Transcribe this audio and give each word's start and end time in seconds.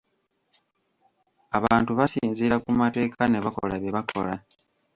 Abantu 1.57 1.91
basinziira 1.99 2.55
ku 2.63 2.69
mateeka 2.79 3.21
ne 3.27 3.39
bakola 3.45 3.73
bye 3.81 3.91
bakola. 3.95 4.33